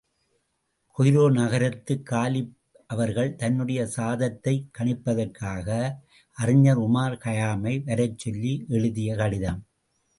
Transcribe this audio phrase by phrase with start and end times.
[0.97, 2.55] Cairo நகரத்துக் காலிப்
[2.87, 5.91] அவர்கள், தன்னுடைய சாதாத்தைக் கணிப்பதற்காக
[6.31, 9.65] அறிஞர் உமார் கயாமை வரச்சொல்லி எழுதிய கடிதம்.